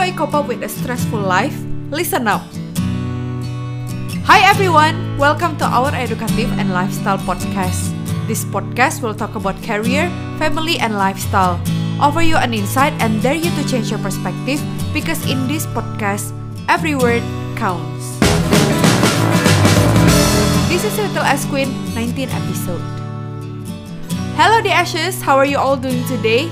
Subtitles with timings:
[0.00, 1.52] I cope up with a stressful life?
[1.92, 2.40] Listen up.
[4.24, 7.92] Hi everyone, welcome to our educative and lifestyle podcast.
[8.24, 10.08] This podcast will talk about career,
[10.40, 11.60] family, and lifestyle.
[12.00, 14.56] Offer you an insight and dare you to change your perspective
[14.96, 16.32] because in this podcast,
[16.64, 17.20] every word
[17.60, 18.16] counts.
[20.72, 22.80] This is Little Ice Queen 19 episode.
[24.40, 26.48] Hello the Ashes, how are you all doing today?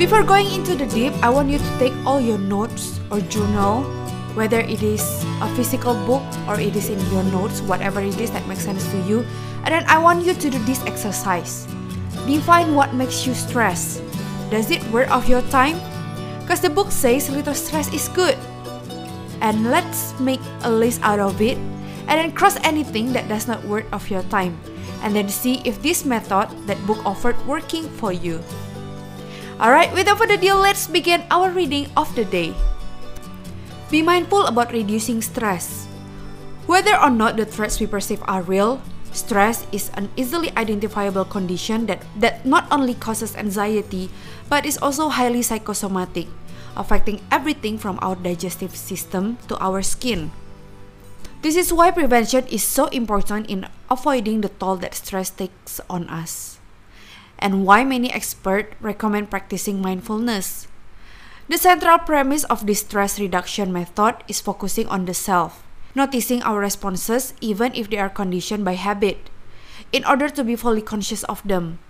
[0.00, 3.84] Before going into the deep, I want you to take all your notes or journal,
[4.32, 5.04] whether it is
[5.44, 8.80] a physical book or it is in your notes, whatever it is that makes sense
[8.92, 9.28] to you.
[9.68, 11.68] And then I want you to do this exercise.
[12.24, 14.00] Define what makes you stress.
[14.48, 15.76] Does it worth of your time?
[16.40, 18.38] Because the book says little stress is good.
[19.44, 21.58] And let's make a list out of it
[22.08, 24.56] and then cross anything that does not worth of your time
[25.02, 28.40] and then see if this method that book offered working for you.
[29.60, 32.56] Alright, without further ado, let's begin our reading of the day.
[33.92, 35.84] Be mindful about reducing stress.
[36.64, 38.80] Whether or not the threats we perceive are real,
[39.12, 44.08] stress is an easily identifiable condition that, that not only causes anxiety
[44.48, 46.28] but is also highly psychosomatic,
[46.74, 50.32] affecting everything from our digestive system to our skin.
[51.42, 56.08] This is why prevention is so important in avoiding the toll that stress takes on
[56.08, 56.59] us,
[57.40, 60.68] and why many experts recommend practicing mindfulness.
[61.48, 66.60] The central premise of this stress reduction method is focusing on the self, noticing our
[66.60, 69.30] responses even if they are conditioned by habit,
[69.90, 71.80] in order to be fully conscious of them.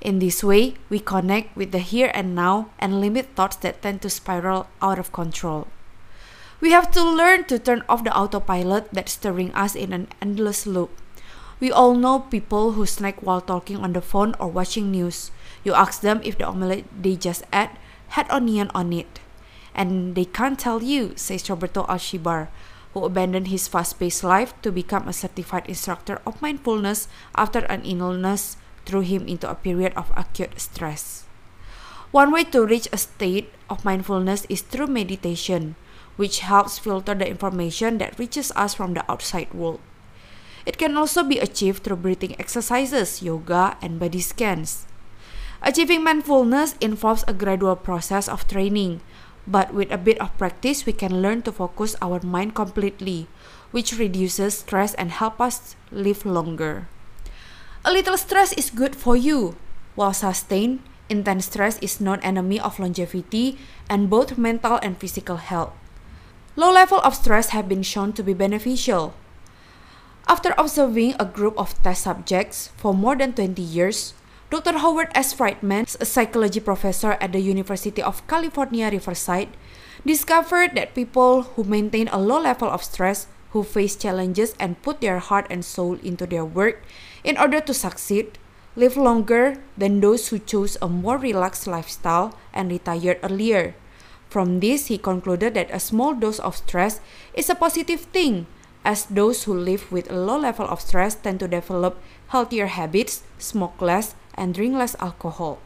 [0.00, 4.02] In this way, we connect with the here and now and limit thoughts that tend
[4.02, 5.68] to spiral out of control.
[6.60, 10.66] We have to learn to turn off the autopilot that's stirring us in an endless
[10.66, 10.90] loop.
[11.58, 15.30] We all know people who snack while talking on the phone or watching news.
[15.64, 17.72] You ask them if the omelette they just ate
[18.08, 19.20] had onion on it.
[19.74, 22.48] And they can't tell you, says Roberto Alcibar,
[22.92, 27.84] who abandoned his fast paced life to become a certified instructor of mindfulness after an
[27.84, 31.24] illness threw him into a period of acute stress.
[32.10, 35.76] One way to reach a state of mindfulness is through meditation
[36.16, 39.80] which helps filter the information that reaches us from the outside world.
[40.66, 44.84] It can also be achieved through breathing exercises, yoga, and body scans.
[45.62, 49.00] Achieving mindfulness involves a gradual process of training,
[49.46, 53.28] but with a bit of practice, we can learn to focus our mind completely,
[53.70, 56.88] which reduces stress and help us live longer.
[57.84, 59.54] A little stress is good for you,
[59.94, 63.56] while sustained, intense stress is non enemy of longevity
[63.88, 65.72] and both mental and physical health.
[66.56, 69.14] Low level of stress have been shown to be beneficial.
[70.26, 74.12] After observing a group of test subjects for more than 20 years,
[74.50, 74.78] Dr.
[74.82, 75.32] Howard S.
[75.32, 79.54] Friedman, a psychology professor at the University of California, Riverside,
[80.04, 85.00] discovered that people who maintain a low level of stress, who face challenges and put
[85.00, 86.82] their heart and soul into their work
[87.22, 88.36] in order to succeed,
[88.74, 93.76] live longer than those who chose a more relaxed lifestyle and retired earlier.
[94.28, 96.98] From this, he concluded that a small dose of stress
[97.32, 98.46] is a positive thing,
[98.86, 101.98] as those who live with a low level of stress tend to develop
[102.30, 105.58] healthier habits, smoke less, and drink less alcohol.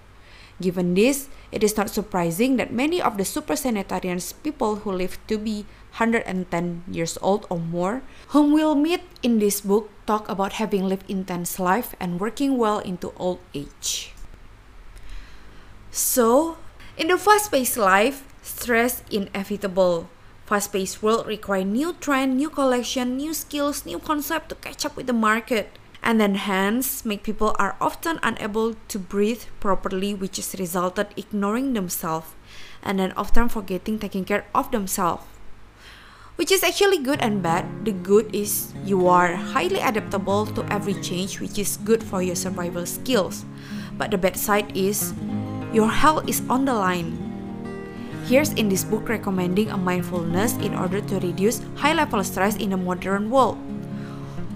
[0.61, 5.21] Given this, it is not surprising that many of the super centenarians people who live
[5.29, 5.69] to be
[6.01, 8.01] 110 years old or more,
[8.33, 12.81] whom we'll meet in this book, talk about having lived intense life and working well
[12.81, 14.15] into old age.
[15.91, 16.57] So,
[16.97, 20.09] in the fast-paced life, Stress inevitable.
[20.51, 25.07] Fast-paced world require new trend, new collection, new skills, new concept to catch up with
[25.07, 25.79] the market.
[26.03, 31.75] And then hence make people are often unable to breathe properly which is resulted ignoring
[31.75, 32.35] themselves
[32.83, 35.23] and then often forgetting taking care of themselves.
[36.35, 37.85] Which is actually good and bad.
[37.85, 42.35] The good is you are highly adaptable to every change which is good for your
[42.35, 43.45] survival skills.
[43.97, 45.15] But the bad side is
[45.73, 47.30] your health is on the line
[48.31, 52.71] Here's in this book recommending a mindfulness in order to reduce high level stress in
[52.71, 53.59] the modern world.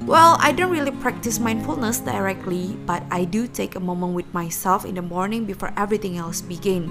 [0.07, 4.87] Well, I don't really practice mindfulness directly, but I do take a moment with myself
[4.87, 6.87] in the morning before everything else begins.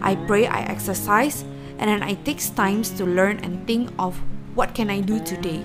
[0.00, 1.44] I pray, I exercise,
[1.76, 4.16] and then I take times to learn and think of
[4.56, 5.60] what can I do today.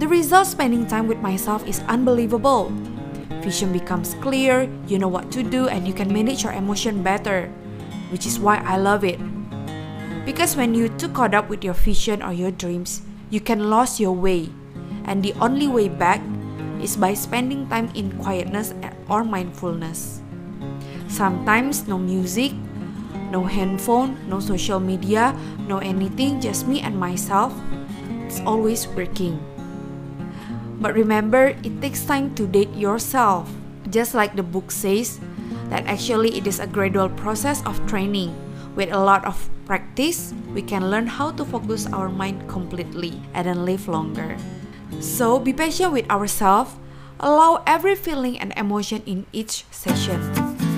[0.00, 2.72] The result spending time with myself is unbelievable.
[3.44, 7.52] Vision becomes clear, you know what to do, and you can manage your emotion better
[8.10, 9.18] which is why I love it.
[10.24, 13.98] Because when you too caught up with your vision or your dreams, you can lose
[13.98, 14.50] your way,
[15.06, 16.20] and the only way back
[16.82, 18.74] is by spending time in quietness
[19.08, 20.20] or mindfulness.
[21.08, 22.52] Sometimes no music,
[23.30, 25.34] no handphone, no social media,
[25.66, 27.54] no anything, just me and myself.
[28.26, 29.38] It's always working.
[30.80, 33.48] But remember, it takes time to date yourself.
[33.90, 35.20] Just like the book says,
[35.68, 38.34] that actually it is a gradual process of training.
[38.74, 43.46] With a lot of practice, we can learn how to focus our mind completely and
[43.46, 44.36] then live longer.
[45.00, 46.76] So be patient with ourselves,
[47.20, 50.20] allow every feeling and emotion in each session.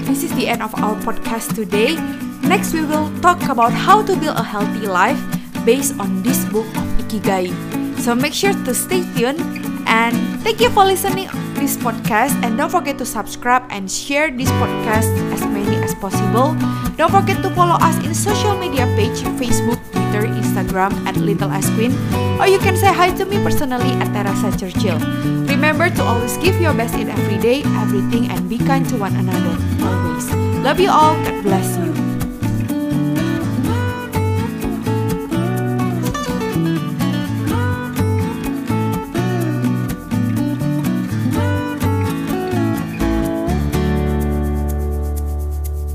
[0.06, 1.96] This is the end of our podcast today.
[2.46, 5.20] Next, we will talk about how to build a healthy life
[5.66, 7.52] based on this book of Ikigai.
[8.00, 9.42] So make sure to stay tuned
[9.84, 14.50] and thank you for listening this podcast and don't forget to subscribe and share this
[14.62, 16.54] podcast as many as possible.
[16.96, 21.68] Don't forget to follow us in social media page Facebook, Twitter, Instagram at Little Ice
[21.74, 21.92] Queen
[22.40, 24.98] or you can say hi to me personally at Teresa Churchill.
[25.50, 29.14] Remember to always give your best in every day, everything and be kind to one
[29.16, 30.30] another always.
[30.62, 31.14] Love you all.
[31.24, 32.07] God bless you.